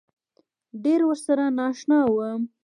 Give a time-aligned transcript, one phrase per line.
[0.83, 2.41] ډېر ورسره نا اشنا وم.